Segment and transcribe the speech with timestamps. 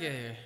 [0.00, 0.36] here?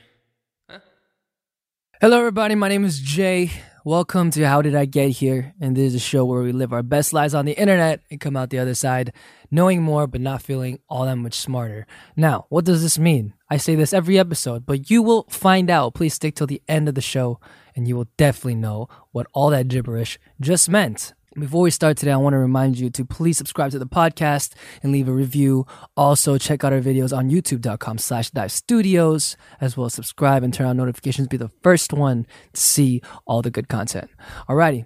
[2.00, 2.54] Hello, everybody.
[2.54, 3.50] My name is Jae.
[3.84, 5.54] Welcome to How Did I Get Here?
[5.60, 8.20] And this is a show where we live our best lives on the internet and
[8.20, 9.12] come out the other side
[9.50, 11.86] knowing more but not feeling all that much smarter.
[12.16, 13.34] Now, what does this mean?
[13.50, 15.94] I say this every episode, but you will find out.
[15.94, 17.38] Please stick till the end of the show
[17.76, 21.12] and you will definitely know what all that gibberish just meant.
[21.34, 24.52] Before we start today, I want to remind you to please subscribe to the podcast
[24.82, 25.66] and leave a review.
[25.96, 30.52] Also, check out our videos on youtube.com slash dive studios, as well as subscribe and
[30.52, 31.28] turn on notifications.
[31.28, 34.10] Be the first one to see all the good content.
[34.46, 34.84] Alrighty.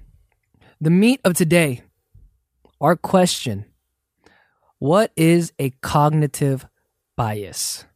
[0.81, 1.83] The meat of today,
[2.81, 3.65] our question.
[4.79, 6.65] What is a cognitive
[7.17, 7.87] bias?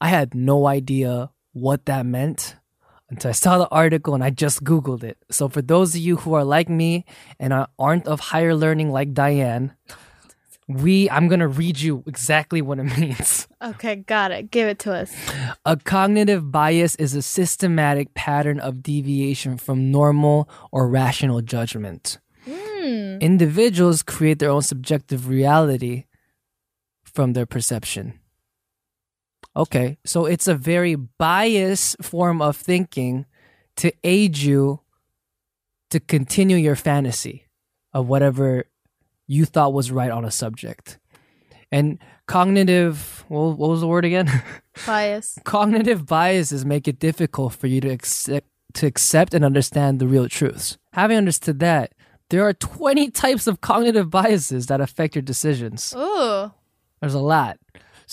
[0.00, 2.54] I had no idea what that meant
[3.10, 5.18] until I saw the article and I just Googled it.
[5.30, 7.04] So, for those of you who are like me
[7.38, 9.74] and aren't of higher learning like Diane,
[10.68, 13.48] we I'm gonna read you exactly what it means.
[13.60, 14.50] Okay, got it.
[14.50, 15.12] Give it to us.
[15.66, 22.18] A cognitive bias is a systematic pattern of deviation from normal or rational judgment.
[22.48, 23.18] Hmm.
[23.20, 26.04] Individuals create their own subjective reality
[27.02, 28.19] from their perception.
[29.56, 33.26] Okay, so it's a very biased form of thinking
[33.76, 34.80] to aid you
[35.90, 37.46] to continue your fantasy
[37.92, 38.66] of whatever
[39.26, 40.98] you thought was right on a subject.
[41.72, 44.30] And cognitive, what what was the word again?
[44.86, 45.38] Bias.
[45.44, 50.28] Cognitive biases make it difficult for you to accept to accept and understand the real
[50.28, 50.78] truths.
[50.92, 51.92] Having understood that,
[52.30, 55.92] there are 20 types of cognitive biases that affect your decisions.
[55.96, 56.52] Ooh.
[57.00, 57.58] There's a lot.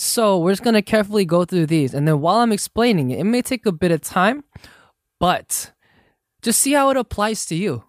[0.00, 3.24] So we're just gonna carefully go through these, and then while I'm explaining it, it
[3.24, 4.44] may take a bit of time,
[5.18, 5.72] but
[6.40, 7.82] just see how it applies to you.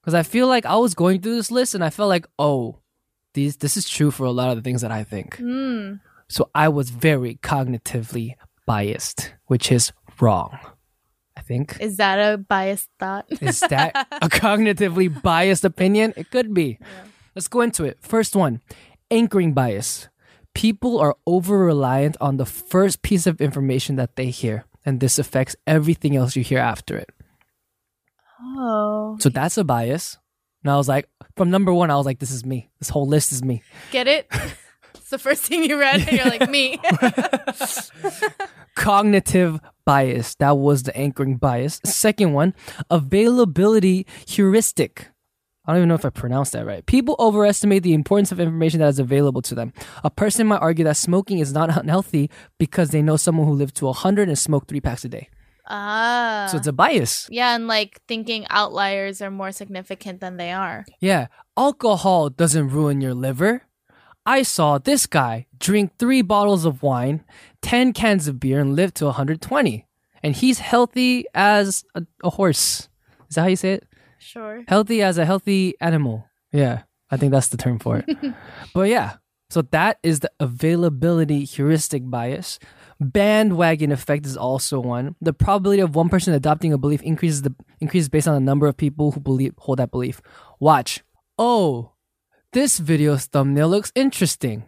[0.00, 2.80] Because I feel like I was going through this list, and I felt like, oh,
[3.34, 5.36] these this is true for a lot of the things that I think.
[5.36, 5.94] Hmm.
[6.28, 8.34] So I was very cognitively
[8.66, 10.58] biased, which is wrong.
[11.36, 11.76] I think.
[11.78, 13.26] Is that a biased thought?
[13.40, 16.14] Is that a cognitively biased opinion?
[16.16, 16.80] It could be.
[17.36, 17.98] Let's go into it.
[18.00, 18.60] First one
[19.08, 20.08] anchoring bias.
[20.58, 25.16] People are over reliant on the first piece of information that they hear, and this
[25.16, 27.10] affects everything else you hear after it.
[28.42, 29.16] oh.
[29.20, 30.18] So that's a bias.
[30.64, 32.70] And I was like, from number one, I was like, this is me.
[32.80, 33.62] This whole list is me.
[33.92, 34.26] Get it?
[34.96, 36.80] it's the first thing you read, and you're like, me.
[38.74, 40.34] Cognitive bias.
[40.40, 41.80] That was the anchoring bias.
[41.84, 42.52] Second one,
[42.90, 45.06] availability heuristic.
[45.68, 46.84] I don't even know if I pronounced that right.
[46.86, 49.74] People overestimate the importance of information that is available to them.
[50.02, 53.76] A person might argue that smoking is not unhealthy because they know someone who lived
[53.76, 55.28] to 100 and smoked three packs a day.
[55.66, 56.48] ah.
[56.50, 57.28] So it's a bias.
[57.30, 60.86] yeah, and like thinking outliers are more significant than they are.
[61.00, 61.26] Yeah,
[61.56, 63.62] alcohol doesn't ruin your liver.
[64.24, 67.24] I saw this guy drink three bottles of wine,
[67.62, 69.86] 10 cans of beer, and live to 120.
[70.22, 72.88] And he's healthy as a, a horse.
[73.28, 73.87] Is that how you say it?
[74.18, 74.64] Sure.
[74.68, 76.26] Healthy as a healthy animal.
[76.52, 78.34] Yeah, I think that's the term for it.
[78.74, 79.16] but yeah,
[79.50, 82.58] so that is the availability heuristic bias.
[83.00, 85.14] Bandwagon effect is also one.
[85.20, 88.66] The probability of one person adopting a belief increases the increases based on the number
[88.66, 90.20] of people who believe hold that belief.
[90.58, 91.02] Watch.
[91.38, 91.92] Oh,
[92.52, 94.64] this video's thumbnail looks interesting,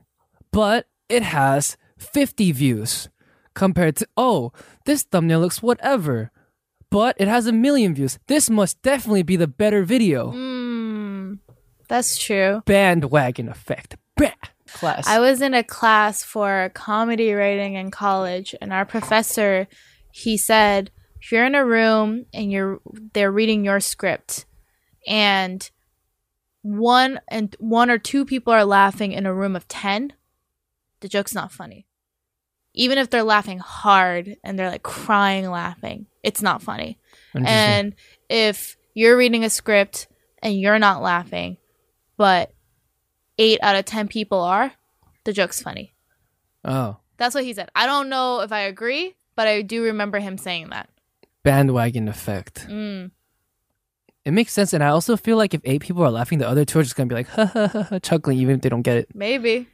[0.52, 3.08] but it has 50 views
[3.54, 4.52] compared to oh,
[4.86, 6.30] this thumbnail looks whatever,
[6.90, 8.18] but it has a million views.
[8.26, 10.32] This must definitely be the better video.
[10.32, 11.34] Hmm.
[11.88, 12.62] That's true.
[12.66, 13.96] Bandwagon effect.
[14.16, 14.30] Bah!
[14.72, 15.08] Class.
[15.08, 19.66] I was in a class for comedy writing in college, and our professor,
[20.12, 22.80] he said, if you're in a room and you're
[23.12, 24.46] they're reading your script,
[25.08, 25.68] and
[26.62, 30.12] one and one or two people are laughing in a room of ten,
[31.00, 31.86] the joke's not funny.
[32.80, 36.98] Even if they're laughing hard and they're like crying laughing, it's not funny.
[37.34, 37.94] And
[38.30, 40.08] if you're reading a script
[40.42, 41.58] and you're not laughing,
[42.16, 42.52] but
[43.38, 44.72] eight out of ten people are,
[45.24, 45.94] the joke's funny.
[46.64, 47.70] oh, That's what he said.
[47.74, 50.88] I don't know if I agree, but I do remember him saying that.
[51.42, 52.66] bandwagon effect.
[52.66, 53.10] Mm.
[54.24, 56.64] It makes sense, and I also feel like if eight people are laughing, the other
[56.64, 58.82] two are just gonna be like ha ha ha, ha chuckling, even if they don't
[58.82, 59.08] get it.
[59.14, 59.68] Maybe.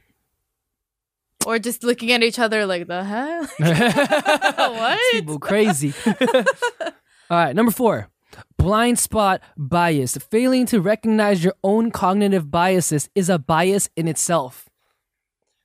[1.47, 3.47] Or just looking at each other like the hell?
[3.57, 4.99] what?
[5.13, 5.93] People crazy.
[6.05, 8.09] All right, number four.
[8.57, 10.17] Blind spot bias.
[10.17, 14.67] Failing to recognize your own cognitive biases is a bias in itself.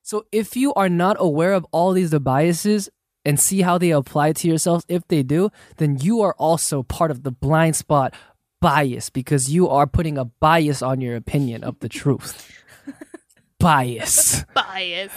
[0.02, 2.88] So if you are not aware of all these biases
[3.25, 7.11] and see how they apply to yourself, if they do, then you are also part
[7.11, 8.14] of the blind spot
[8.61, 12.52] bias because you are putting a bias on your opinion of the truth.
[13.58, 14.44] bias.
[14.55, 15.11] Bias.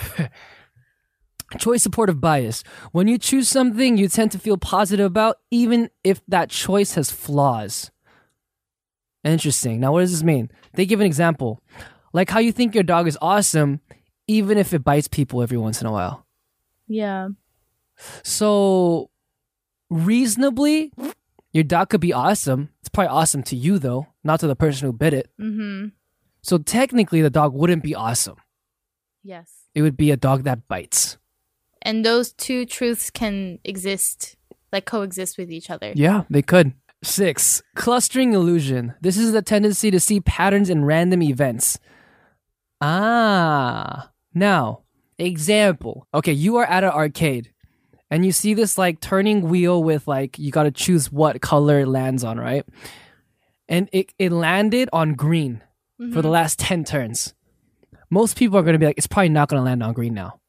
[1.58, 2.64] Choice supportive bias.
[2.92, 7.12] When you choose something, you tend to feel positive about, even if that choice has
[7.12, 7.92] flaws.
[9.24, 9.80] Interesting.
[9.80, 10.52] Now, what does this mean?
[10.74, 11.62] They give an example.
[12.14, 13.82] Like how you think your dog is awesome,
[14.28, 16.26] even if it bites people every once in a while.
[16.88, 17.30] Yeah.
[18.24, 19.10] So,
[19.90, 20.92] reasonably,
[21.54, 22.70] your dog could be awesome.
[22.80, 25.30] It's probably awesome to you, though, not to the person who bit it.
[25.40, 25.88] Mm-hmm.
[26.42, 28.38] So, technically, the dog wouldn't be awesome.
[29.24, 29.52] Yes.
[29.74, 31.18] It would be a dog that bites.
[31.86, 34.36] And those two truths can exist,
[34.74, 35.94] like coexist with each other.
[35.96, 36.74] Yeah, they could.
[37.04, 38.96] Six, clustering illusion.
[39.02, 41.78] This is the tendency to see patterns in random events.
[42.82, 44.10] Ah.
[44.34, 44.82] Now,
[45.20, 46.08] example.
[46.12, 47.54] Okay, you are at an arcade
[48.10, 51.88] and you see this like turning wheel with like, you gotta choose what color it
[51.88, 52.66] lands on, right?
[53.70, 55.62] And it, it landed on green
[56.12, 57.36] for the last 10 turns.
[58.10, 60.40] Most people are gonna be like, it's probably not gonna land on green now.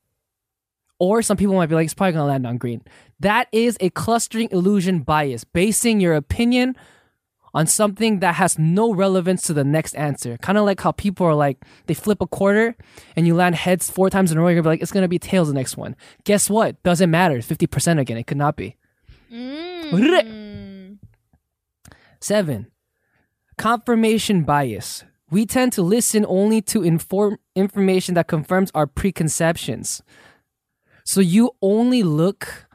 [0.99, 2.83] Or some people might be like, it's probably gonna land on green.
[3.21, 6.77] That is a clustering illusion bias, basing your opinion
[7.55, 10.37] on something that has no relevance to the next answer.
[10.39, 12.77] Kind of like how people are like, they flip a quarter
[13.17, 15.09] and you land heads four times in a row, you're gonna be like, it's gonna
[15.09, 15.97] be tails the next one.
[16.25, 16.83] Guess what?
[16.83, 17.39] Doesn't matter.
[17.39, 18.19] 50% again.
[18.19, 18.77] It could not be.
[19.33, 20.99] Mm.
[22.21, 22.67] Seven,
[23.57, 25.05] confirmation bias.
[25.31, 30.03] We tend to listen only to inform information that confirms our preconceptions.
[31.07, 32.67] So you only look,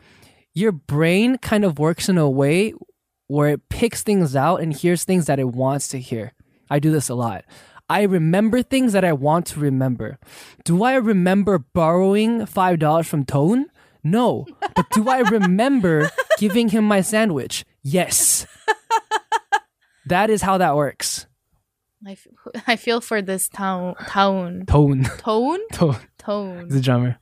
[0.53, 2.73] your brain kind of works in a way
[3.27, 6.31] where it picks things out and hears things that it wants to hear.
[6.69, 7.43] I do this a lot.
[7.89, 10.17] I remember things that I want to remember.
[10.63, 13.65] Do I remember borrowing $5 from Tone?
[14.03, 14.47] No.
[14.75, 17.65] But do I remember giving him my sandwich?
[17.83, 18.47] Yes.
[20.05, 21.27] That is how that works.
[22.07, 22.27] I, f-
[22.67, 25.03] I feel for this town tone Tone.
[25.19, 25.97] tone Tone.
[26.17, 26.69] Tone.
[26.71, 27.17] a drummer.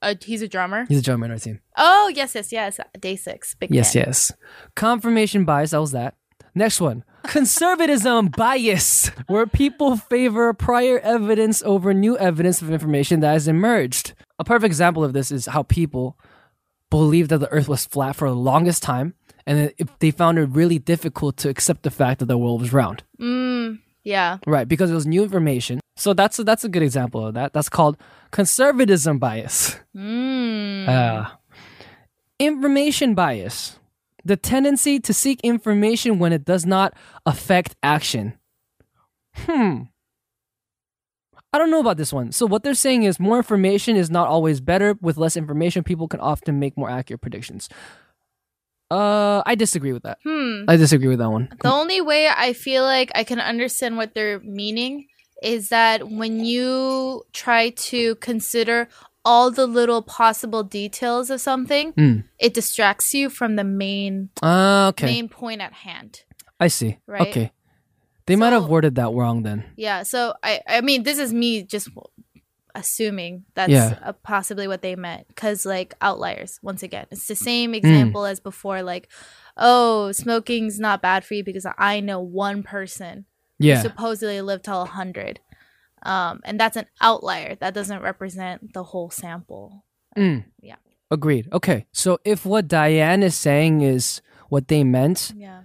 [0.00, 0.86] Uh, he's a drummer.
[0.88, 1.60] He's a drummer in our team.
[1.76, 2.78] Oh yes yes yes.
[2.98, 3.58] Day6.
[3.58, 4.04] Big Yes, fan.
[4.06, 4.32] yes.
[4.76, 5.70] Confirmation bias.
[5.70, 6.14] That was that.
[6.54, 7.04] Next one.
[7.24, 14.12] Conservatism bias, where people favor prior evidence over new evidence of information that has emerged.
[14.38, 16.18] A perfect example of this is how people
[16.90, 19.14] believed that the earth was flat for the longest time,
[19.46, 22.72] and if they found it really difficult to accept the fact that the world was
[22.72, 23.02] round.
[23.20, 24.38] Mm, yeah.
[24.46, 25.80] Right, because it was new information.
[25.96, 27.52] So that's a, that's a good example of that.
[27.52, 27.96] That's called
[28.30, 29.78] conservatism bias.
[29.96, 30.88] Mm.
[30.88, 31.30] Uh,
[32.38, 33.78] information bias.
[34.24, 36.94] The tendency to seek information when it does not
[37.26, 38.34] affect action.
[39.34, 39.82] Hmm.
[41.52, 42.32] I don't know about this one.
[42.32, 44.96] So, what they're saying is more information is not always better.
[45.02, 47.68] With less information, people can often make more accurate predictions.
[48.90, 50.18] Uh, I disagree with that.
[50.24, 50.64] hmm.
[50.68, 51.48] I disagree with that one.
[51.62, 55.06] The only way I feel like I can understand what they're meaning
[55.42, 58.88] is that when you try to consider
[59.24, 62.24] all the little possible details of something, Mm.
[62.38, 65.06] it distracts you from the main Uh, okay.
[65.06, 66.22] main point at hand.
[66.58, 66.98] I see.
[67.06, 67.28] Right.
[67.28, 67.52] Okay.
[68.26, 69.64] They might have worded that wrong then.
[69.76, 71.88] Yeah, so I I mean this is me just
[72.74, 73.98] assuming that's Yeah.
[74.02, 77.06] uh, possibly what they meant cuz like outliers once again.
[77.10, 79.08] It's the same example as before like
[79.58, 83.26] oh, smoking's not bad for you because I know one person
[83.62, 83.76] Yeah.
[83.76, 85.40] who supposedly lived till 100.
[86.02, 87.54] Um and that's an outlier.
[87.56, 89.84] That doesn't represent the whole sample.
[90.16, 90.44] Mm.
[90.60, 90.76] Yeah.
[91.10, 91.48] Agreed.
[91.52, 91.86] Okay.
[91.92, 95.62] So if what Diane is saying is what they meant, Yeah.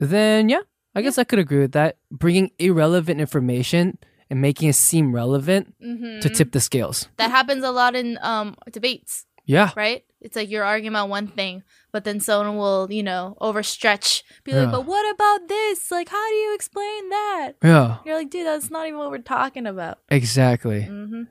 [0.00, 0.60] then yeah,
[0.94, 1.98] I guess I could agree with that.
[2.10, 6.20] Bringing irrelevant information and making it seem relevant Mhm.
[6.20, 7.08] to tip the scales.
[7.16, 9.24] That happens a lot in um debates.
[9.46, 9.70] Yeah.
[9.76, 10.04] right?
[10.20, 11.62] It's like you're arguing about one thing,
[11.92, 15.90] but then someone will, you know, overstretch, be like, but what about this?
[15.90, 17.52] Like, how do you explain that?
[17.62, 17.98] Yeah.
[18.04, 19.98] You're like, dude, that's not even what we're talking about.
[20.08, 20.82] Exactly.
[20.82, 21.24] hmm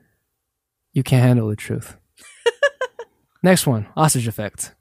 [0.94, 1.96] You can't handle the truth.
[3.42, 4.74] Next one ostrich effect.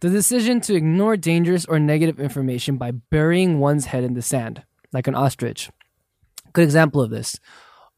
[0.00, 4.62] The decision to ignore dangerous or negative information by burying one's head in the sand,
[4.92, 5.70] like an ostrich.
[6.52, 7.40] Good example of this.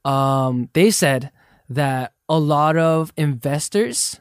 [0.05, 1.31] Um, they said
[1.69, 4.21] that a lot of investors,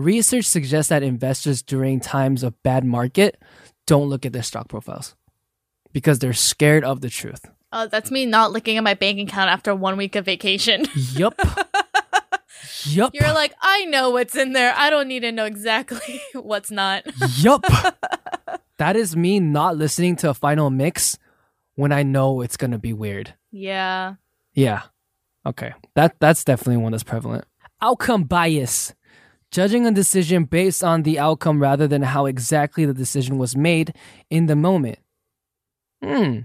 [0.00, 3.40] research suggests that investors during times of bad market
[3.86, 5.14] don't look at their stock profiles
[5.92, 7.44] because they're scared of the truth.
[7.72, 10.86] Oh, that's me not looking at my bank account after one week of vacation.
[11.12, 11.34] Yup.
[12.84, 13.14] yup.
[13.14, 14.74] You're like, I know what's in there.
[14.76, 17.04] I don't need to know exactly what's not.
[17.36, 17.64] Yup.
[18.78, 21.16] that is me not listening to a final mix
[21.76, 23.34] when I know it's gonna be weird.
[23.52, 24.14] Yeah.
[24.52, 24.82] Yeah.
[25.46, 25.72] Okay.
[25.94, 27.44] That that's definitely one that's prevalent.
[27.80, 28.94] Outcome bias.
[29.50, 33.94] Judging a decision based on the outcome rather than how exactly the decision was made
[34.30, 34.98] in the moment.
[36.02, 36.40] Hmm.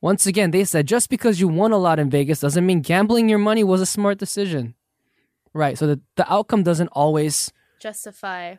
[0.00, 3.28] Once again, they said just because you won a lot in Vegas doesn't mean gambling
[3.28, 4.74] your money was a smart decision.
[5.52, 5.78] Right.
[5.78, 7.52] So the, the outcome doesn't always.
[7.80, 8.56] Justify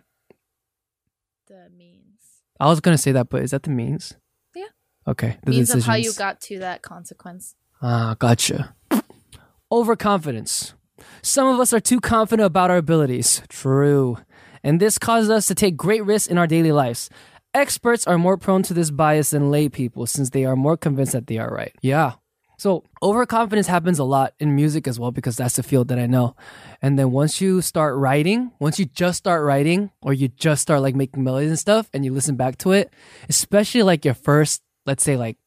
[1.48, 2.42] the means.
[2.60, 4.16] I was going to say that, but is that the means?
[4.56, 4.66] Yeah.
[5.08, 5.38] Okay.
[5.44, 7.56] The means of how you got to that consequence.
[7.82, 8.76] Ah, gotcha.
[9.72, 10.74] Overconfidence.
[11.22, 13.42] Some of us are too confident about our abilities.
[13.50, 14.18] True.
[14.64, 17.10] And this causes us to take great risks in our daily lives.
[17.54, 21.14] Experts are more prone to this bias than lay people since they are more convinced
[21.14, 21.74] that they are right.
[21.82, 22.14] Yeah.
[22.58, 26.06] So, overconfidence happens a lot in music as well because that's the field that I
[26.06, 26.36] know.
[26.82, 30.82] And then once you start writing, once you just start writing or you just start
[30.82, 32.94] like making melodies and stuff and you listen back to it,
[33.28, 35.38] especially like your first, let's say like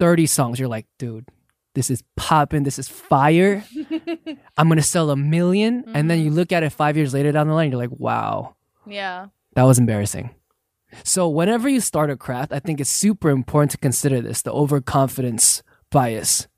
[0.00, 1.28] 30 songs, you're like, dude,
[1.74, 3.64] this is popping, this is fire.
[4.56, 6.36] I'm gonna sell a 1000000 And then you mm-hmm.
[6.36, 9.28] look at it five years later down the line, you're like, wow, Yeah.
[9.54, 10.34] that was embarrassing.
[11.04, 14.52] So whenever you start a craft, I think it's super important to consider this, the
[14.52, 16.48] overconfidence bias.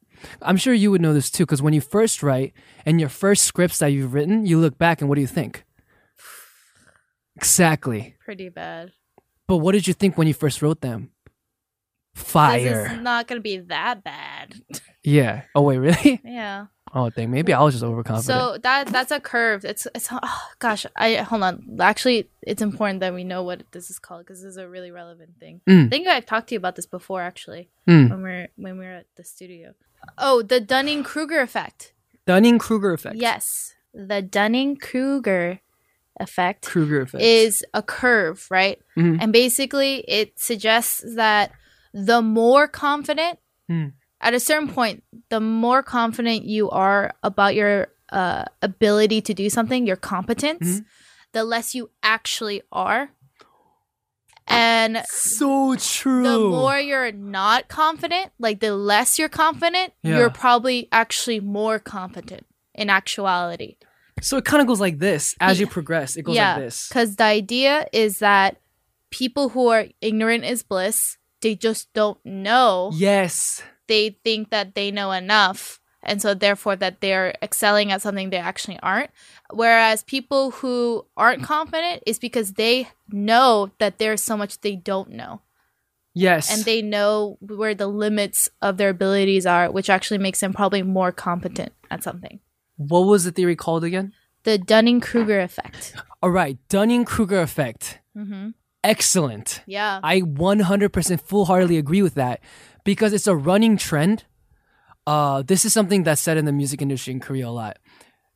[0.40, 2.54] I'm sure you would know this too, because when you first write
[2.86, 5.64] and your first scripts that you've written, you look back and what do you think?
[7.36, 8.16] Exactly.
[8.24, 8.92] Pretty bad.
[9.48, 11.10] But what did you think when you first wrote them?
[12.14, 12.86] Fire.
[12.92, 14.54] It's not gonna be that bad.
[15.02, 15.42] Yeah.
[15.54, 16.20] Oh wait, really?
[16.24, 16.66] yeah.
[16.94, 18.24] Oh dang, maybe I was just overconfident.
[18.24, 19.64] So that that's a curve.
[19.64, 20.84] It's it's oh, gosh.
[20.94, 21.78] I hold on.
[21.80, 24.90] Actually, it's important that we know what this is called because this is a really
[24.90, 25.62] relevant thing.
[25.68, 25.86] Mm.
[25.86, 28.10] I think I've talked to you about this before, actually, Mm.
[28.10, 29.74] when we're when we were at the studio.
[30.18, 31.94] Oh, the Dunning Kruger effect.
[32.26, 33.16] Dunning Kruger effect.
[33.16, 35.60] Yes, the Dunning Kruger
[36.20, 37.24] effect Kruger effect.
[37.24, 38.78] is a curve, right?
[38.98, 39.18] Mhm.
[39.20, 41.52] And basically, it suggests that
[41.92, 43.88] the more confident, Hmm.
[44.20, 49.48] at a certain point, the more confident you are about your uh, ability to do
[49.48, 50.84] something, your competence, Mhm.
[51.32, 53.08] the less you actually are.
[54.46, 56.22] And so true.
[56.24, 60.18] the more you're not confident, like the less you're confident, Yeah.
[60.18, 62.44] you're probably actually more competent
[62.74, 63.76] in actuality.
[64.20, 66.16] So it kind of goes like this as you progress.
[66.16, 66.88] It goes yeah, like this.
[66.88, 68.58] Because the idea is that
[69.10, 71.16] people who are ignorant is bliss.
[71.42, 72.90] They just don't know.
[72.94, 73.62] Yes.
[73.88, 75.80] They think that they know enough.
[76.04, 79.10] And so, therefore, that they're excelling at something they actually aren't.
[79.52, 85.10] Whereas people who aren't confident is because they know that there's so much they don't
[85.10, 85.42] know.
[86.14, 86.50] Yes.
[86.52, 90.82] And they know where the limits of their abilities are, which actually makes them probably
[90.82, 92.40] more competent at something.
[92.76, 94.12] what was the theory called again?
[94.44, 95.94] The Dunning Kruger effect.
[96.22, 98.00] All right, Dunning Kruger effect.
[98.16, 98.50] hmm
[98.84, 99.62] Excellent.
[99.66, 100.00] Yeah.
[100.02, 102.40] I 100% full heartedly agree with that
[102.84, 104.24] because it's a running trend.
[105.06, 107.78] Uh, this is something that's said in the music industry in Korea a lot.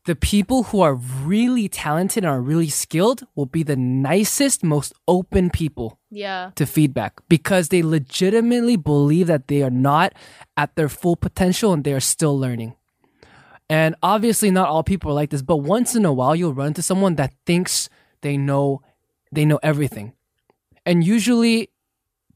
[0.05, 4.93] The people who are really talented and are really skilled will be the nicest, most
[5.09, 6.53] open people yeah.
[6.55, 10.13] to feedback because they legitimately believe that they are not
[10.57, 12.77] at their full potential and they are still learning.
[13.69, 16.69] And obviously not all people are like this, but once in a while you'll run
[16.69, 17.89] into someone that thinks
[18.21, 18.83] they know
[19.33, 20.13] they know everything.
[20.87, 21.71] And usually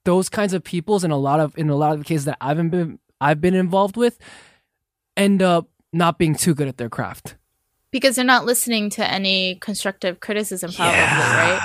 [0.04, 2.37] those kinds of peoples in a lot of in a lot of the cases that
[2.40, 4.19] I've been I've been involved with
[5.16, 7.37] end up not being too good at their craft.
[7.90, 11.61] because they're not listening to any constructive criticism probably right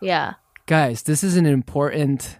[0.00, 0.34] yeah
[0.66, 2.38] Guys, this is an important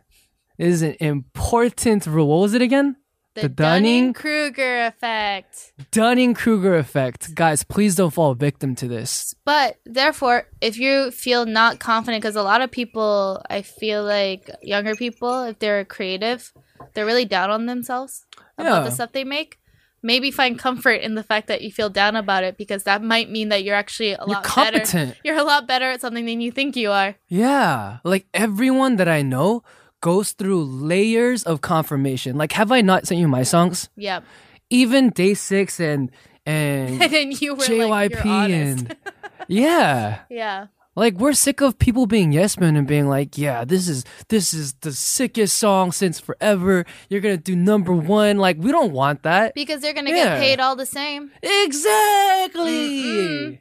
[0.57, 2.29] this is an important rule.
[2.29, 2.97] What was it again?
[3.35, 7.35] The, The Dunning- dunning-kruger effect Dunning Kruger effect.
[7.35, 9.35] Guys, please don't fall victim to this.
[9.45, 14.51] but therefore if you feel not confident because a lot of people i feel like
[14.63, 16.53] younger people if they're creative
[16.95, 18.25] they're really down on themselves
[18.59, 19.59] about the stuff they make
[20.03, 23.31] maybe find comfort in the fact that you feel down about it because that might
[23.31, 26.41] mean that you're actually a You're lot better you're a lot better at something than
[26.41, 27.99] you think you are Yeah.
[28.03, 29.63] Like everyone that I know
[30.01, 32.37] goes through layers of confirmation.
[32.37, 33.89] Like, have I not sent you my songs?
[33.97, 34.25] Yep.
[34.71, 36.11] Even Day6 and
[36.47, 38.97] and and you were like JYP you're and
[39.49, 40.21] yeah.
[40.31, 40.67] yeah
[40.97, 44.55] Like we're sick of people being yes men and being like, yeah, this is this
[44.55, 46.85] is the sickest song since forever.
[47.09, 48.39] You're gonna do number one.
[48.39, 49.55] Like we don't want that.
[49.55, 50.39] because they're gonna Yeah.
[50.39, 53.03] get paid all the same Exactly.
[53.03, 53.59] Mm-mm.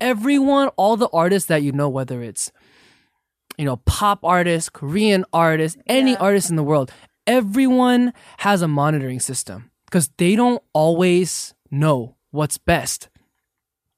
[0.00, 2.52] Everyone, all the artists that you know, whether it's
[3.58, 6.18] you know pop artists, Korean artists, any Yeah.
[6.18, 6.90] artist in the world,
[7.26, 13.08] everyone has a monitoring system because they don't always know what's best.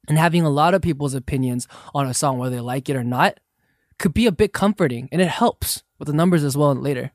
[0.09, 3.05] And having a lot of people's opinions on a song, whether they like it or
[3.05, 3.39] not,
[3.99, 7.11] could be a bit comforting, and it helps with the numbers as well later.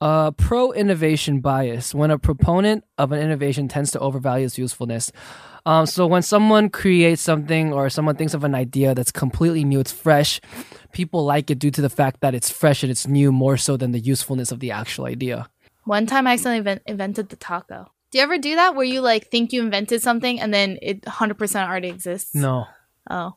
[0.00, 1.94] Uh, pro innovation bias.
[1.94, 5.12] When a proponent of an innovation tends to overvalue its usefulness.
[5.64, 9.78] Um, so when someone creates something or someone thinks of an idea that's completely new,
[9.78, 10.40] it's fresh,
[10.92, 13.76] people like it due to the fact that it's fresh and it's new more so
[13.76, 15.48] than the usefulness of the actual idea.
[15.84, 17.90] One time I accidentally invent- invented the taco.
[18.10, 21.02] Do you ever do that where you like think you invented something and then it
[21.02, 22.34] 100% already exists?
[22.34, 22.66] No.
[23.10, 23.36] Oh.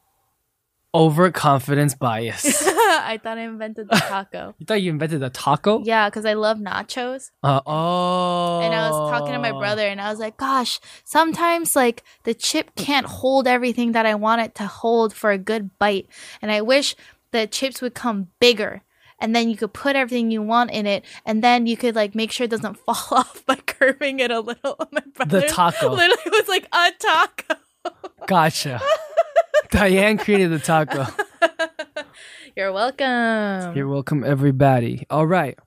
[0.94, 2.46] Overconfidence bias.
[2.68, 4.56] I thought I invented the taco.
[4.60, 5.84] you thought you invented the taco?
[5.84, 7.32] yeah, because I love nachos.
[7.44, 8.62] Uh, oh.
[8.62, 12.34] And I was talking to my brother and I was like, gosh, sometimes like the
[12.34, 16.08] chip can't hold everything that I want it to hold for a good bite.
[16.42, 16.96] And I wish
[17.36, 18.82] the chips would come bigger.
[19.20, 22.16] And then you could put everything you want in it, and then you could like
[22.16, 24.76] make sure it doesn't fall off by curving it a little.
[24.92, 25.92] My brother taco.
[25.92, 27.56] literally was like a taco.
[28.28, 28.82] Gotcha.
[29.70, 31.08] Diane created the taco.
[32.56, 33.76] You're welcome.
[33.76, 35.06] You're welcome, everybody.
[35.10, 35.58] All right.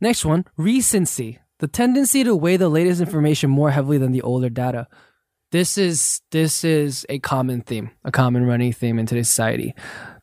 [0.00, 1.40] Next one recency.
[1.58, 4.88] The tendency to weigh the latest information more heavily than the older data.
[5.52, 9.74] This is this is a common theme, a common running theme in today's society.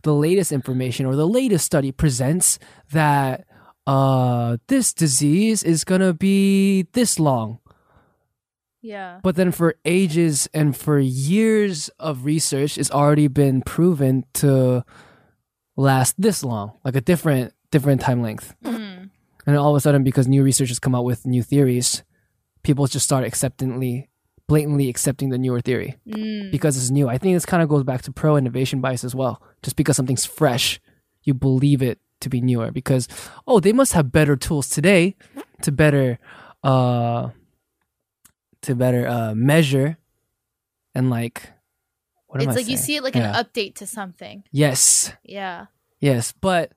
[0.08, 2.60] The latest information or the latest study presents
[2.96, 3.44] that
[3.84, 7.60] uh this disease is gonna be this long.
[8.80, 9.20] yeah.
[9.22, 14.86] But then for ages and for years of research, it's already been proven to
[15.76, 18.56] last this long, like a different different time length.
[18.64, 19.10] Mm.
[19.46, 22.04] And all of a sudden, because new research has come out with new theories,
[22.64, 24.08] people just start acceptantly,
[24.48, 26.52] blatantly accepting the newer theory Mm.
[26.52, 27.08] because it's new.
[27.10, 29.42] I think this kind of goes back to pro innovation bias as well.
[29.62, 30.80] Just because something's fresh,
[31.24, 33.08] you believe it to be newer because
[33.46, 35.16] oh, they must have better tools today
[35.62, 36.18] to better
[36.64, 37.30] uh
[38.64, 39.98] to better uh measure
[40.96, 41.52] and like
[42.28, 43.38] what am It's like you see it like Yeah.
[43.38, 44.44] an update to something.
[44.52, 45.14] Yes.
[45.24, 45.68] Yeah.
[46.00, 46.72] Yes, but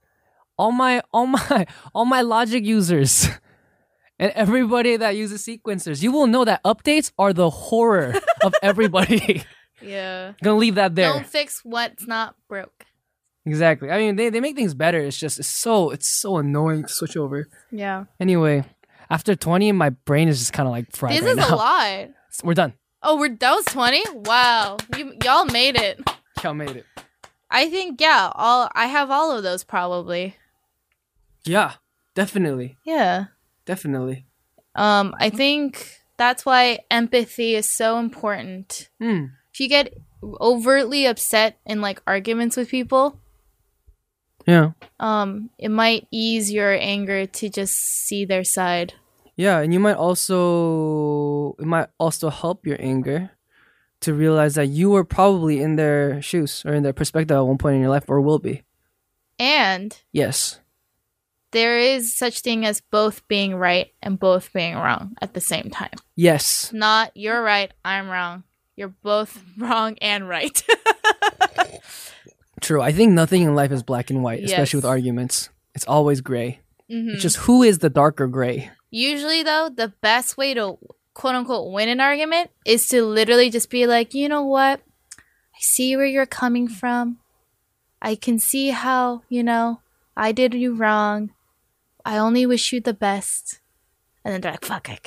[0.58, 3.28] all my all my all my logic users
[4.20, 9.42] and everybody that uses sequencers, you will know that updates are the horror of everybody.
[9.82, 10.32] Yeah.
[10.44, 11.12] Gonna leave that there.
[11.12, 12.84] Don't fix what's not broke.
[13.46, 13.90] Exactly.
[13.90, 14.98] I mean, they, they make things better.
[15.00, 17.48] It's just it's so it's so annoying to switch over.
[17.72, 18.04] Yeah.
[18.20, 18.64] Anyway,
[19.08, 21.54] after twenty, my brain is just kind of like fried This right is now.
[21.54, 22.08] a lot.
[22.44, 22.74] We're done.
[23.02, 24.02] Oh, we're that was twenty.
[24.12, 25.98] Wow, you y'all made it.
[26.44, 26.84] Y'all made it.
[27.50, 28.30] I think yeah.
[28.34, 30.36] All I have all of those probably.
[31.46, 31.72] Yeah,
[32.14, 33.24] definitely, Yeah.
[33.64, 34.26] Definitely.
[34.74, 38.88] Um, I think that's why empathy is so important.
[39.00, 39.26] Hmm.
[39.52, 43.18] If you get overtly upset in like arguments with people,
[44.46, 44.72] Yeah.
[44.98, 48.94] um, it might ease your anger to just see their side.
[49.36, 53.30] Yeah, and you might also it might also help your anger
[54.00, 57.58] to realize that you were probably in their shoes or in their perspective at one
[57.58, 58.62] point in your life or will be.
[59.38, 60.59] And Yes.
[61.52, 65.70] There is such thing as both being right and both being wrong at the same
[65.70, 65.94] time.
[66.16, 66.72] Yes.
[66.72, 68.44] Not you're right, I'm wrong.
[68.76, 70.62] You're both wrong and right.
[72.60, 72.82] True.
[72.82, 75.48] I think nothing in life is black and white, especially with arguments.
[75.74, 76.60] It's always gray.
[76.90, 77.14] Mhm.
[77.14, 78.70] It's just who is the darker gray?
[78.90, 80.76] Usually, though, the best way to
[81.14, 84.80] quote unquote win an argument is to literally just be like, you know what?
[85.18, 87.18] I see where you're coming from.
[88.02, 89.80] I can see how, you know,
[90.16, 91.30] I did you wrong.
[92.04, 93.60] I only wish you the best.
[94.24, 94.98] And then they're like, fuck, I,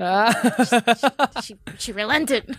[0.00, 1.30] Ah.
[1.42, 2.56] she, she relented.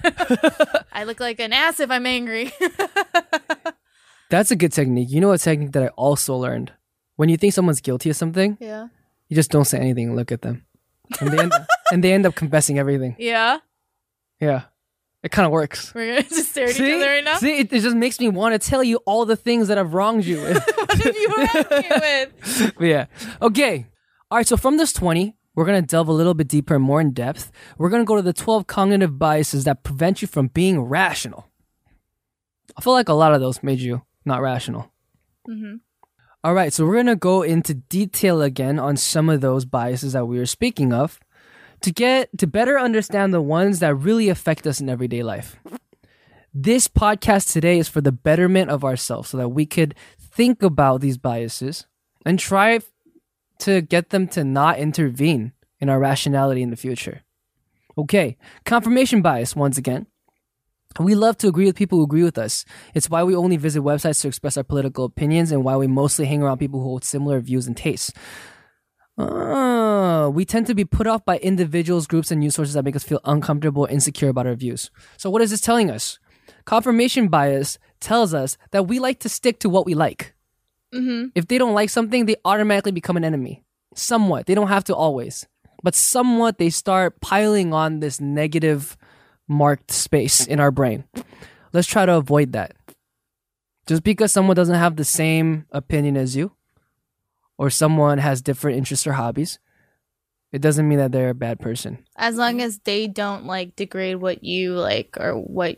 [0.94, 2.52] I look like an ass if I'm angry.
[4.30, 5.10] That's a good technique.
[5.12, 6.72] You know a technique that I also learned?
[7.16, 8.88] When you think someone's guilty of something, yeah.
[9.30, 10.66] you just don't say anything and look at them.
[11.20, 11.54] And they end,
[11.92, 13.16] and they end up confessing everything.
[13.20, 13.60] Yeah.
[14.40, 14.64] Yeah.
[15.26, 15.92] It kind of works.
[15.96, 17.38] We're to just stare at each See, other right now.
[17.38, 19.96] See, it, it just makes me want to tell you all the things that I've
[19.96, 20.64] wronged you with.
[20.78, 22.74] What have you wronged me with?
[22.80, 23.06] Yeah.
[23.42, 23.88] Okay.
[24.30, 24.48] All right.
[24.48, 27.12] So from this 20, we're going to delve a little bit deeper and more in
[27.12, 27.52] depth.
[27.80, 31.50] We're going to go to the 12 cognitive biases that prevent you from being rational.
[32.78, 34.92] I feel like a lot of those made you not rational.
[35.50, 35.80] Mhm.
[36.44, 36.72] All right.
[36.72, 40.38] So we're going to go into detail again on some of those biases that we
[40.38, 41.20] were speaking of
[41.82, 45.58] to get to better understand the ones that really affect us in everyday life.
[46.54, 51.02] This podcast today is for the betterment of ourselves so that we could think about
[51.02, 51.86] these biases
[52.26, 52.80] and try
[53.60, 57.24] to get them to not intervene in our rationality in the future.
[57.98, 60.08] Okay, confirmation bias once again.
[61.00, 62.64] We love to agree with people who agree with us.
[62.94, 66.26] It's why we only visit websites to express our political opinions and why we mostly
[66.26, 68.14] hang around people who hold similar views and tastes.
[69.18, 69.85] Uh,
[70.26, 72.96] Ah, we tend to be put off by individuals, groups, and news sources that make
[72.96, 74.90] us feel uncomfortable or insecure about our views.
[75.18, 76.20] So, what is this telling us?
[76.66, 80.34] Confirmation bias tells us that we like to stick to what we like.
[80.94, 81.28] Mm-hmm.
[81.36, 83.64] If they don't like something, they automatically become an enemy.
[83.94, 84.46] Somewhat.
[84.46, 85.48] They don't have to always.
[85.84, 88.98] But somewhat, they start piling on this negative
[89.48, 91.04] marked space in our brain.
[91.74, 92.76] Let's try to avoid that.
[93.86, 96.54] Just because someone doesn't have the same opinion as you,
[97.58, 99.60] or someone has different interests or hobbies,
[100.56, 102.00] it doesn't mean that they're a bad person.
[102.16, 105.78] as long as they don't like degrade what you like or what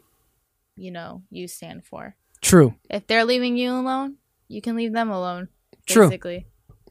[0.76, 2.16] you know you stand for.
[2.42, 2.76] True.
[2.90, 5.48] If they're leaving you alone, you can leave them alone.
[5.88, 6.10] True.
[6.10, 6.46] Basically.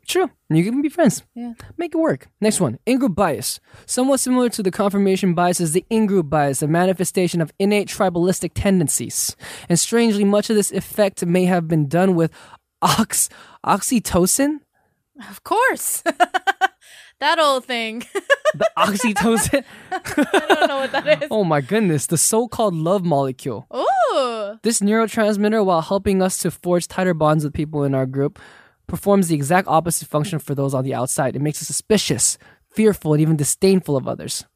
[0.09, 0.31] True.
[0.51, 1.23] You can be friends.
[1.35, 1.55] Yeah.
[1.77, 2.29] Make it work.
[2.41, 3.61] Next one, in-group bias.
[3.87, 8.53] Somewhat similar to the confirmation bias is the in-group bias, a manifestation of innate tribalistic
[8.55, 9.37] tendencies.
[9.69, 12.33] And strangely, much of this effect may have been done with
[12.83, 13.29] ox
[13.65, 14.61] oxytocin.
[15.31, 16.03] Of course.
[17.21, 18.05] that old thing.
[18.55, 19.65] The oxytocin.
[19.93, 21.29] I don't know what that is.
[21.31, 23.67] oh my goodness, the so-called love molecule.
[23.77, 24.59] Ooh.
[24.63, 28.39] This neurotransmitter, while helping us to forge tighter bonds with people in our group,
[28.87, 31.37] performs the exact opposite function for those on the outside.
[31.37, 32.39] It makes us suspicious,
[32.71, 34.47] fearful, and even disdainful of others.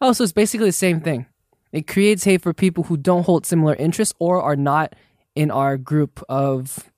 [0.00, 1.26] Oh, so it's basically the same thing.
[1.70, 4.94] It creates hate for people who don't hold similar interests or are not
[5.36, 6.90] in our group of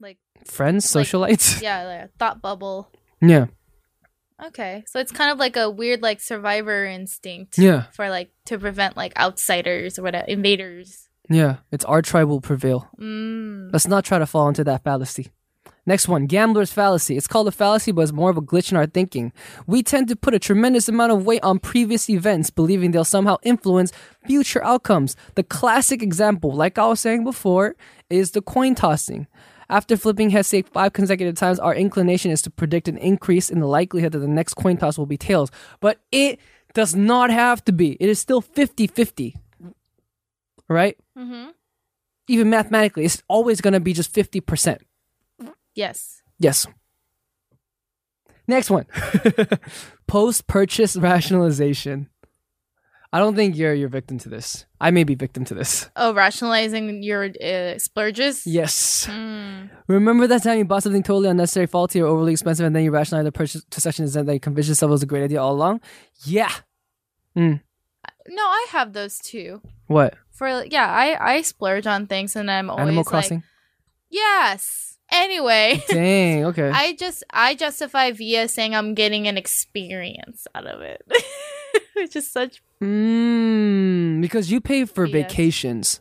[0.00, 1.62] Like friends, Like- socialites.
[1.62, 2.90] yeah, like thought bubble.
[3.20, 3.46] Yeah.
[4.44, 4.84] Okay.
[4.86, 7.58] So it's kind of like a weird like survivor instinct.
[7.58, 7.84] Yeah.
[7.92, 11.08] For like to prevent like outsiders or whatever invaders.
[11.30, 11.56] Yeah.
[11.72, 12.88] It's our tribe will prevail.
[13.00, 13.70] Mm.
[13.72, 15.32] Let's not try to fall into that fallacy.
[15.88, 17.16] Next one, gambler's fallacy.
[17.16, 19.32] It's called a fallacy, but it's more of a glitch in our thinking.
[19.68, 23.36] We tend to put a tremendous amount of weight on previous events, believing they'll somehow
[23.44, 23.92] influence
[24.26, 25.14] future outcomes.
[25.36, 27.76] The classic example, like I was saying before,
[28.10, 29.28] is the coin tossing.
[29.68, 33.60] After flipping heads say five consecutive times, our inclination is to predict an increase in
[33.60, 35.50] the likelihood that the next coin toss will be tails.
[35.80, 36.38] But it
[36.74, 37.92] does not have to be.
[37.98, 39.34] It is still 50 50.
[40.68, 40.96] Right?
[41.18, 41.50] Mm-hmm.
[42.28, 44.78] Even mathematically, it's always going to be just 50%.
[45.74, 46.22] Yes.
[46.38, 46.66] Yes.
[48.48, 48.86] Next one.
[50.06, 52.08] Post purchase rationalization.
[53.16, 54.66] I don't think you're you're victim to this.
[54.78, 55.88] I may be victim to this.
[55.96, 58.46] Oh, rationalizing your uh, splurges.
[58.46, 59.06] Yes.
[59.10, 59.70] Mm.
[59.86, 62.90] Remember that time you bought something totally unnecessary, faulty, or overly expensive, and then you
[62.90, 65.24] rationalize the purchase to such an extent that you convinced yourself it was a great
[65.24, 65.80] idea all along?
[66.24, 66.52] Yeah.
[67.34, 67.58] No,
[68.42, 69.62] I have those too.
[69.86, 70.14] What?
[70.30, 73.42] For yeah, I I splurge on things and I'm always Animal like, Crossing?
[74.10, 74.98] yes.
[75.10, 76.68] Anyway, Dang, okay.
[76.74, 81.00] I just I justify via saying I'm getting an experience out of it,
[81.96, 84.20] which is such Mmm.
[84.20, 86.00] Because you pay for vacations,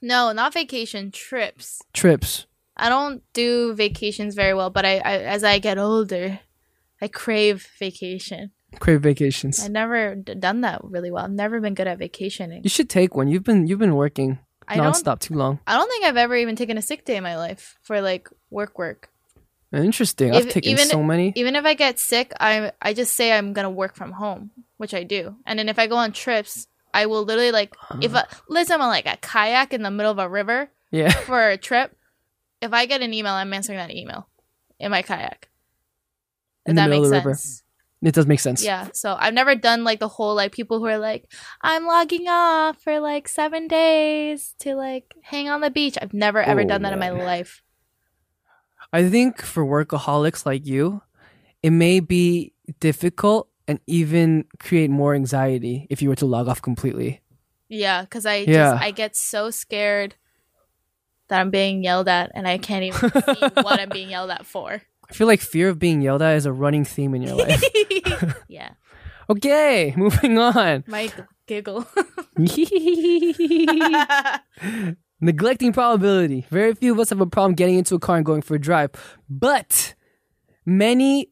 [0.00, 1.82] no, not vacation trips.
[1.92, 2.46] trips.
[2.76, 6.40] I don't do vacations very well, but I, I as I get older,
[7.00, 8.52] I crave vacation.
[8.80, 9.62] Crave vacations.
[9.62, 11.24] I've never d- done that really well.
[11.24, 12.62] I've never been good at vacationing.
[12.64, 13.28] You should take one.
[13.28, 15.60] You've been you've been working I nonstop too long.
[15.66, 18.28] I don't think I've ever even taken a sick day in my life for like
[18.50, 19.10] work work.
[19.72, 20.34] Interesting.
[20.34, 21.32] I've taken even- so many.
[21.36, 24.94] Even if I get sick, I I just say I'm gonna work from home, which
[24.94, 25.36] I do.
[25.46, 28.74] And then if I go on trips, I will literally like if I, let's say
[28.74, 31.10] I'm on like a kayak in the middle of a river yeah.
[31.26, 31.96] for a trip.
[32.60, 34.28] If I get an email, I'm answering that email
[34.78, 35.48] in my kayak.
[36.66, 37.34] If In the that middle makes of the river.
[37.34, 37.60] sense.
[38.00, 38.62] It does make sense.
[38.62, 38.88] Yeah.
[38.92, 41.24] So I've never done like the whole like people who are like,
[41.62, 45.96] I'm logging off for like seven days to like hang on the beach.
[46.00, 47.16] I've never ever Oh, done that in my oh.
[47.16, 47.63] life.
[48.94, 51.02] I think for workaholics like you,
[51.62, 56.62] it may be difficult and even create more anxiety if you were to log off
[56.62, 57.20] completely.
[57.68, 58.72] Yeah, because I Yeah.
[58.72, 60.14] just I get so scared
[61.28, 64.46] that I'm being yelled at and I can't even see what I'm being yelled at
[64.46, 64.82] for.
[65.10, 67.62] I feel like fear of being yelled at is a running theme in your life.
[68.48, 68.70] yeah.
[69.28, 70.84] okay, moving on.
[70.86, 71.10] My
[71.46, 71.86] giggle.
[75.24, 76.44] Neglecting probability.
[76.50, 78.58] Very few of us have a problem getting into a car and going for a
[78.58, 78.90] drive,
[79.30, 79.94] but
[80.66, 81.30] many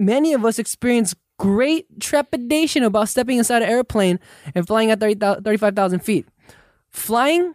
[0.00, 4.18] many of us experience great trepidation about stepping inside an airplane
[4.56, 6.26] and flying at 30, 35,000 feet.
[6.90, 7.54] Flying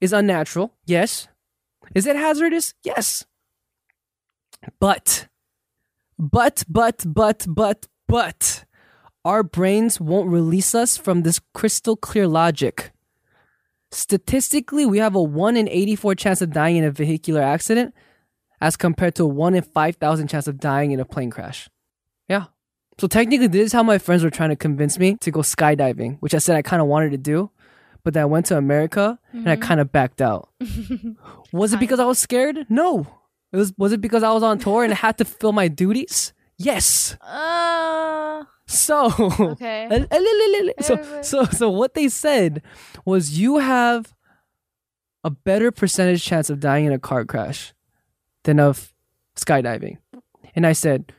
[0.00, 1.28] is unnatural, yes.
[1.94, 2.74] Is it hazardous?
[2.82, 3.24] Yes.
[4.80, 5.28] But,
[6.18, 8.64] but, but, but, but, but,
[9.24, 12.90] our brains won't release us from this crystal clear logic.
[13.90, 17.94] Statistically, we have a 1 in 84 chance of dying in a vehicular accident
[18.60, 21.68] as compared to a 1 in 5,000 chance of dying in a plane crash.
[22.28, 22.46] Yeah.
[22.98, 26.18] So technically, this is how my friends were trying to convince me to go skydiving,
[26.20, 27.50] which I said I kind of wanted to do,
[28.02, 30.48] but then I went to America and I kind of backed out.
[31.52, 32.66] was it because I was scared?
[32.68, 33.06] No.
[33.52, 35.68] It was was it because I was on tour and I had to fill my
[35.68, 36.34] duties?
[36.58, 37.16] Yes.
[37.22, 38.17] uh,
[38.68, 39.88] So okay.
[40.10, 42.62] Eh, so so so what they said
[43.04, 44.14] was you have
[45.24, 47.72] a better percentage chance of dying in a car crash
[48.44, 48.92] than of
[49.36, 49.98] skydiving.
[50.54, 51.12] And I said,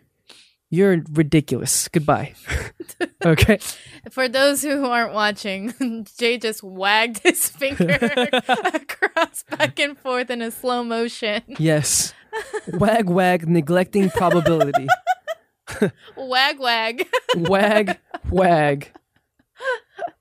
[0.70, 1.88] You're ridiculous.
[1.88, 2.34] Goodbye.
[3.26, 3.60] okay.
[4.12, 5.74] For those who aren't watching,
[6.20, 7.98] Jae just wagged his finger
[8.74, 11.42] across back and forth in a slow motion.
[11.58, 12.14] Yes.
[12.74, 14.88] wag wag neglecting probability.
[16.16, 17.08] Wag wag.
[17.36, 17.98] wag
[18.30, 18.88] wag.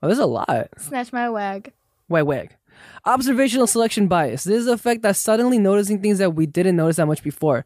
[0.01, 0.69] Oh, there's a lot.
[0.77, 1.73] Snatch my wag.
[2.07, 2.55] Wag wag.
[3.05, 4.43] Observational selection bias.
[4.43, 7.65] This is the effect that suddenly noticing things that we didn't notice that much before,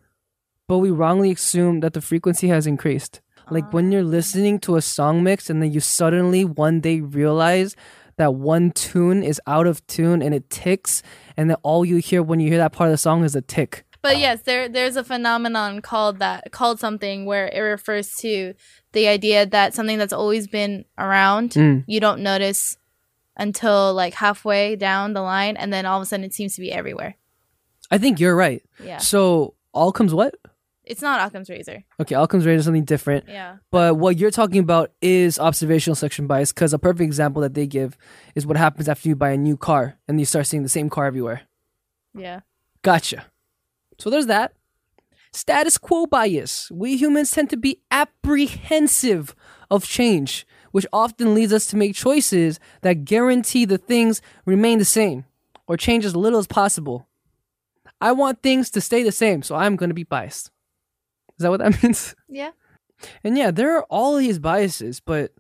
[0.68, 3.22] but we wrongly assume that the frequency has increased.
[3.50, 4.06] Like when you're ah.
[4.06, 7.76] listening to a song mix and then you suddenly one day realize
[8.18, 11.02] that one tune is out of tune and it ticks,
[11.36, 13.42] and then all you hear when you hear that part of the song is a
[13.42, 13.86] tick.
[14.04, 18.54] But yes, there there's a phenomenon called that called something where it refers to
[18.92, 21.84] the idea that something that's always been around Mm.
[21.88, 22.78] you don't notice
[23.38, 26.62] until like halfway down the line, and then all of a sudden it seems to
[26.62, 27.16] be everywhere.
[27.90, 28.62] I think you're right.
[28.84, 30.36] Yeah, So Occam's what?
[30.86, 31.84] it's not Occam's razor.
[32.02, 33.24] Okay, comes right is something different.
[33.30, 37.54] Yeah, But what you're talking about is observational selection bias because a perfect example that
[37.54, 37.96] they give
[38.36, 40.90] is what happens after you buy a new car and you start seeing the same
[40.90, 41.42] car everywhere.
[42.14, 42.42] yeah.
[42.82, 43.26] Gotcha.
[44.04, 44.52] So there's that.
[45.32, 46.70] Status quo bias.
[46.72, 49.34] We humans tend to be apprehensive
[49.72, 54.84] of change, which often leads us to make choices that guarantee the things remain the
[54.86, 55.24] same
[55.68, 57.08] or change as little as possible.
[58.02, 60.52] I want things to stay the same, so I'm going to be biased.
[61.40, 62.14] Is that what that means?
[62.28, 62.52] Yeah.
[63.24, 65.32] And yeah, there are all these biases, but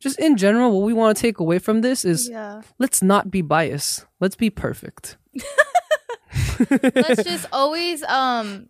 [0.00, 2.60] just in general, what we want to take away from this is Yeah.
[2.78, 4.04] let's not be biased.
[4.20, 5.16] Let's be perfect.
[6.94, 8.68] Let's just always um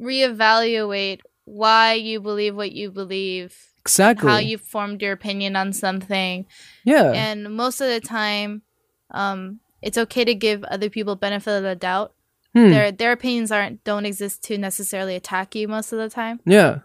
[0.00, 4.30] reevaluate why you believe what you believe, Exactly.
[4.30, 6.46] how you formed your opinion on something,
[6.84, 7.12] yeah.
[7.12, 8.62] and most of the time,
[9.10, 12.12] um, it's okay to give other people benefit of the doubt.
[12.54, 12.70] Hmm.
[12.70, 16.40] Their their opinions aren't don't exist to necessarily attack you most of the time.
[16.44, 16.80] Yeah.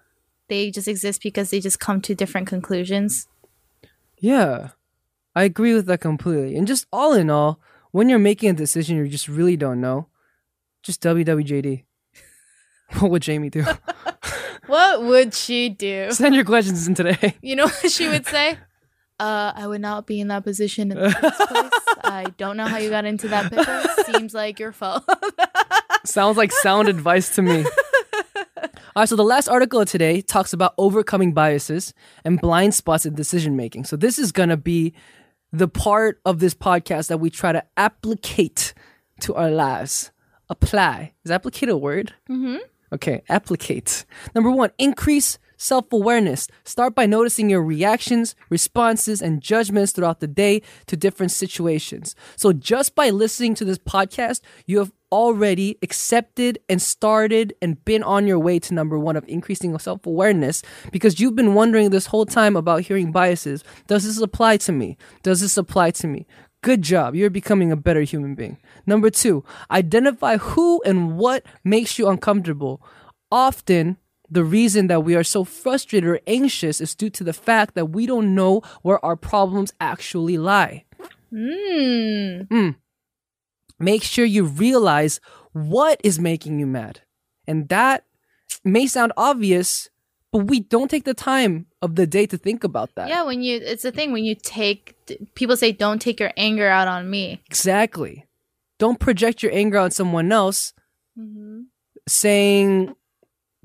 [0.50, 3.28] They just exist because they just come to different conclusions.
[4.20, 4.70] Yeah.
[5.36, 6.56] I agree with that completely.
[6.56, 7.60] And just all in all,
[7.92, 10.08] when you're making a decision you just really don't know,
[10.84, 11.86] just WWJD.
[13.00, 13.66] what would Jamie do?
[14.68, 16.08] What would she do?
[16.12, 17.36] Send your questions in today.
[17.42, 18.58] You know what she would say?
[19.20, 21.72] Uh, I would not be in that position in the first place.
[22.04, 24.06] I don't know how you got into that pickle.
[24.06, 25.04] Seems like your fault.
[26.06, 27.66] Sounds like sound advice to me.
[28.96, 31.94] All right, so the last article of today talks about overcoming biases
[32.24, 33.84] and blind spots in decision making.
[33.84, 34.94] So this is going to be
[35.52, 38.74] the part of this podcast that we try to applicate
[39.22, 40.13] to our lives.
[40.62, 41.14] Apply.
[41.26, 42.14] Is applicate a word?
[42.30, 42.58] Mm-hmm.
[42.94, 44.06] Okay, applicate.
[44.36, 46.48] Number one, increase self awareness.
[46.64, 52.16] Start by noticing your reactions, responses, and judgments throughout the day to different situations.
[52.36, 58.04] So, just by listening to this podcast, you have already accepted and started and been
[58.04, 60.62] on your way to number one of increasing self awareness
[60.92, 63.64] because you've been wondering this whole time about hearing biases.
[63.88, 64.98] Does this apply to me?
[65.24, 66.28] Does this apply to me?
[66.64, 67.14] Good job.
[67.14, 68.58] You're becoming a better human being.
[68.86, 72.82] Number two, identify who and what makes you uncomfortable.
[73.30, 73.98] Often,
[74.30, 77.88] the reason that we are so frustrated or anxious is due to the fact that
[77.88, 80.86] we don't know where our problems actually lie.
[81.30, 82.70] Hmm.
[83.78, 85.20] Make sure you realize
[85.52, 87.02] what is making you mad.
[87.46, 88.06] And that
[88.64, 89.90] may sound obvious,
[90.34, 93.08] but we don't take the time of the day to think about that.
[93.08, 94.96] Yeah, when you, it's the thing when you take,
[95.36, 97.44] people say, don't take your anger out on me.
[97.46, 98.26] Exactly.
[98.80, 100.74] Don't project your anger on someone else
[101.18, 101.62] mm-hmm.
[102.08, 102.96] saying,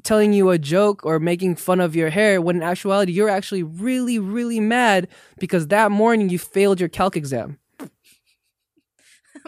[0.02, 3.62] telling you a joke or making fun of your hair when in actuality you're actually
[3.62, 7.59] really, really mad because that morning you failed your calc exam.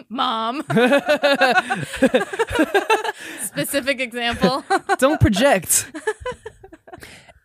[0.09, 0.63] Mom.
[3.43, 4.65] Specific example.
[4.97, 5.85] Don't project.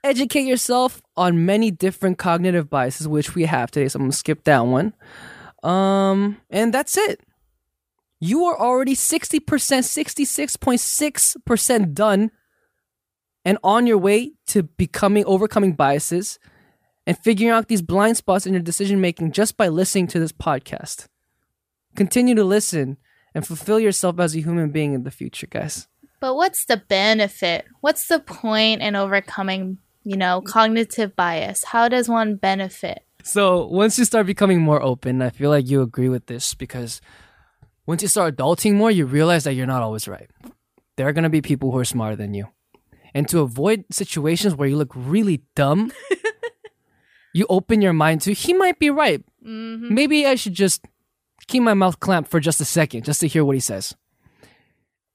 [0.07, 3.89] Educate yourself on many different cognitive biases, which we have today.
[3.89, 4.95] So I'm gonna skip that one.
[5.65, 7.23] Um, and that's it.
[8.21, 12.31] You are already 60%, 66.6% done
[13.45, 16.39] and on your way to becoming overcoming biases
[17.07, 20.33] and figuring out these blind spots in your decision making just by listening to this
[20.33, 21.09] podcast.
[21.97, 22.99] Continue to listen
[23.35, 25.89] and fulfill yourself as a human being in the future, guys.
[26.21, 27.67] But what's the benefit?
[27.81, 31.65] What's the point in overcoming, you know, cognitive bias?
[31.65, 33.03] How does one benefit?
[33.25, 37.01] So once you start becoming more open, I feel like you agree with this because
[37.87, 40.31] once you start adulting more, you realize that you're not always right.
[40.97, 42.47] There are gonna be people who are smarter than you.
[43.15, 45.93] And to avoid situations where you look really dumb,
[47.35, 49.25] you open your mind to he might be right.
[49.43, 50.85] Maybe I should just
[51.49, 53.97] keep my mouth clamped for just a second just to hear what he says.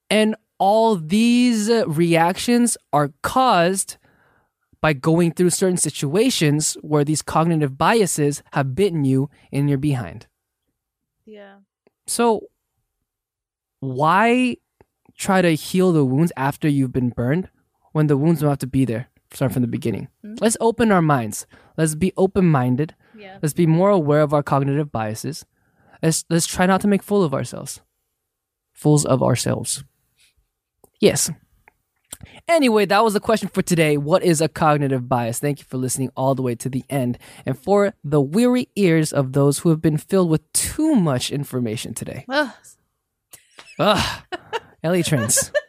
[0.09, 3.97] And all these uh, reactions are caused
[4.81, 10.27] by going through certain situations where these cognitive biases have bitten you in your behind.
[11.25, 11.57] Yeah.
[12.07, 12.47] So,
[13.79, 14.57] why
[15.15, 17.49] try to heal the wounds after you've been burned
[17.91, 19.07] when the wounds don't have to be there?
[19.31, 20.09] Start from the beginning.
[20.25, 20.35] Mm-hmm.
[20.41, 21.45] Let's open our minds.
[21.77, 22.95] Let's be open minded.
[23.17, 23.37] Yeah.
[23.41, 25.45] Let's be more aware of our cognitive biases.
[26.01, 27.81] let's let's try not to make fool of ourselves.
[28.73, 29.83] Fools of ourselves.
[30.99, 31.29] Yes.
[32.47, 33.97] Anyway, that was the question for today.
[33.97, 35.39] What is a cognitive bias?
[35.39, 37.17] Thank you for listening all the way to the end.
[37.45, 41.93] And for the weary ears of those who have been filled with too much information
[41.93, 42.25] today.
[42.29, 42.51] Ugh.
[43.79, 44.23] Ugh.
[44.83, 45.51] Ellie Trends.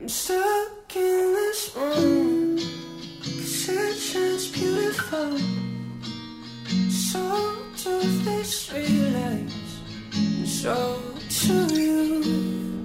[0.00, 5.36] I'm stuck in this room Cause it shines beautiful
[6.88, 7.20] So
[7.76, 9.59] do these streetlights And
[10.50, 12.84] so do you.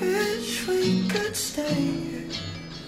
[0.00, 2.26] Wish we could stay.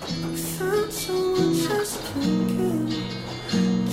[0.02, 3.14] I found someone just thinking.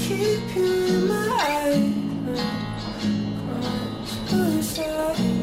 [0.03, 2.01] Keep you in my eyes
[3.87, 5.41] Cross the side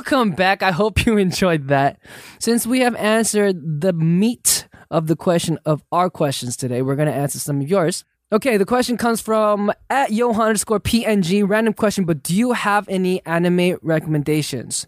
[0.00, 0.62] Welcome back.
[0.62, 2.00] I hope you enjoyed that.
[2.38, 7.06] Since we have answered the meat of the question of our questions today, we're going
[7.06, 8.06] to answer some of yours.
[8.32, 11.46] Okay, the question comes from at Johan underscore PNG.
[11.46, 14.86] Random question, but do you have any anime recommendations?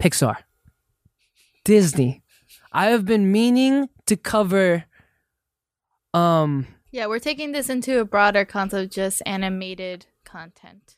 [0.00, 0.36] Pixar,
[1.64, 2.22] Disney.
[2.70, 4.84] I have been meaning to cover.
[6.14, 6.68] Um.
[6.92, 10.94] Yeah, we're taking this into a broader concept just animated content.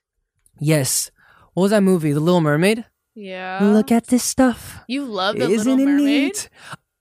[0.61, 1.11] Yes.
[1.55, 2.13] What was that movie?
[2.13, 2.85] The Little Mermaid.
[3.17, 3.59] Yeah.
[3.63, 4.81] Look at this stuff.
[4.87, 6.23] You love the Isn't Little it Mermaid.
[6.35, 6.49] neat?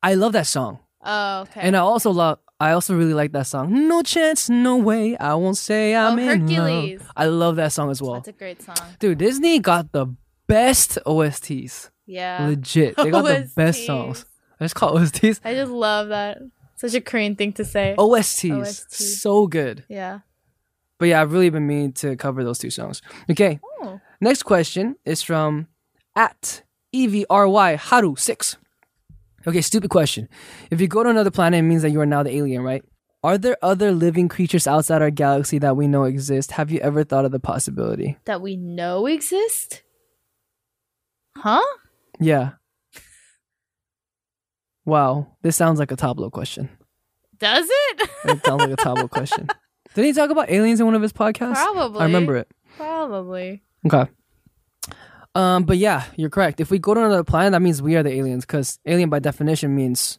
[0.01, 0.79] I love that song.
[1.03, 1.61] Oh, okay.
[1.61, 3.87] And I also love I also really like that song.
[3.89, 5.17] No chance, no way.
[5.17, 6.99] I won't say I'm Oh, in Hercules.
[7.01, 7.11] love.
[7.17, 8.13] I love that song as well.
[8.15, 8.77] That's a great song.
[8.97, 10.07] Dude, Disney got the
[10.47, 11.89] best OSTs.
[12.05, 12.47] Yeah.
[12.47, 12.95] Legit.
[12.95, 14.25] They got the best songs.
[14.59, 15.41] I just call it OSTs.
[15.43, 16.37] I just love that.
[16.77, 17.93] Such a Korean thing to say.
[17.97, 18.61] OSTs.
[18.61, 18.93] OST.
[18.93, 19.83] So good.
[19.89, 20.19] Yeah.
[20.97, 23.01] But yeah, I've really been meaning to cover those two songs.
[23.29, 23.59] Okay.
[23.81, 23.99] Oh.
[24.21, 25.67] Next question is from
[26.15, 27.25] at EVRY
[27.77, 28.57] Haru6.
[29.47, 30.27] Okay, stupid question.
[30.71, 32.83] If you go to another planet, it means that you are now the alien, right?
[33.23, 36.51] Are there other living creatures outside our galaxy that we know exist?
[36.51, 38.17] Have you ever thought of the possibility?
[38.25, 39.83] That we know exist?
[41.37, 41.61] Huh?
[42.19, 42.51] Yeah.
[44.85, 46.69] Wow, this sounds like a Tablo question.
[47.39, 48.09] Does it?
[48.25, 49.47] It sounds like a Tablo question.
[49.93, 51.55] Did he talk about aliens in one of his podcasts?
[51.55, 52.01] Probably.
[52.01, 52.47] I remember it.
[52.77, 53.63] Probably.
[53.85, 54.09] Okay.
[55.35, 56.59] Um, but yeah, you're correct.
[56.61, 59.19] If we go to another planet, that means we are the aliens, because alien by
[59.19, 60.17] definition means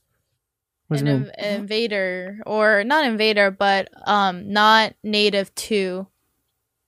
[0.89, 1.23] what An it mean?
[1.25, 6.07] inv- invader or not invader, but um not native to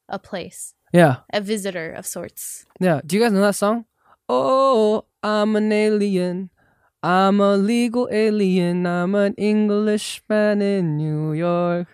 [0.08, 0.74] a place.
[0.92, 2.64] Yeah, A visitor of sorts.
[2.80, 3.00] yeah.
[3.04, 3.84] Do you guys know that song?
[4.28, 6.50] Oh, I'm an alien.
[7.02, 8.86] I'm a legal alien.
[8.86, 11.88] I'm an Englishman in New York.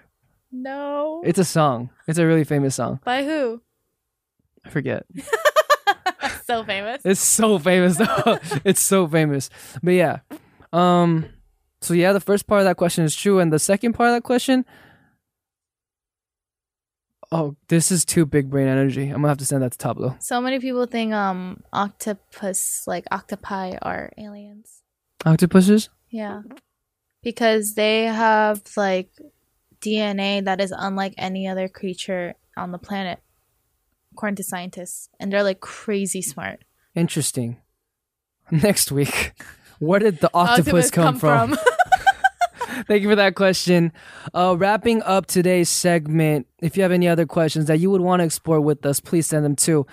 [0.53, 1.23] No.
[1.25, 1.91] It's a song.
[2.07, 3.01] It's a really famous song.
[3.05, 3.63] By who?
[4.65, 5.05] I forget.
[6.45, 7.03] so famous.
[7.05, 8.39] It's so famous though.
[8.65, 9.51] it's so famous.
[9.83, 10.19] But yeah.
[10.73, 11.27] Um
[11.81, 14.17] so yeah, the first part of that question is true and the second part of
[14.17, 14.65] that question
[17.33, 19.03] Oh, this is too big brain energy.
[19.03, 20.23] I'm going to have to send that to Tablo.
[20.23, 24.83] So many people think um octopus like octopi are aliens.
[25.27, 25.89] Octopuses?
[26.11, 26.43] Yeah.
[27.23, 29.11] Because they have like
[29.81, 33.21] DNA that is unlike any other creature on the planet,
[34.15, 35.09] according to scientists.
[35.19, 36.65] And they're like crazy smart.
[36.95, 37.59] Interesting.
[38.51, 39.33] Next week,
[39.79, 41.57] where did the octopus, come, from?
[42.87, 43.93] Thank you for that question.
[44.33, 48.21] Uh, wrapping up today's segment, if you have any other questions that you would want
[48.21, 49.87] to explore with us, please send them to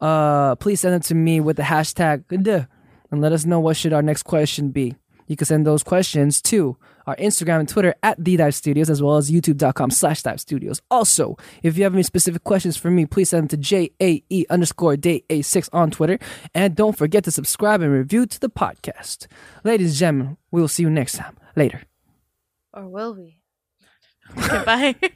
[0.00, 3.92] uh, please send them to me with the hashtag and let us know what should
[3.92, 4.96] our next question be.
[5.32, 6.76] You can send those questions to
[7.06, 10.82] our Instagram and Twitter at the Dive Studios as well as youtube.com slash Dive Studios.
[10.90, 14.98] Also, if you have any specific questions for me, please send them to J-A-E underscore
[14.98, 16.18] day A6 on Twitter.
[16.54, 19.26] And don't forget to subscribe and review to the podcast.
[19.64, 21.34] Ladies and gentlemen, we will see you next time.
[21.56, 21.80] Later.
[22.74, 23.38] Or will we?
[24.36, 24.94] Goodbye.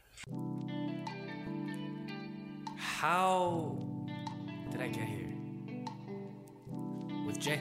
[2.79, 3.77] How
[4.73, 5.35] did I get here?
[7.27, 7.61] With Jae.